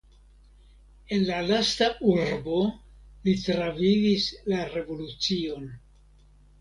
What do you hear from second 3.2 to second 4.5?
li travivis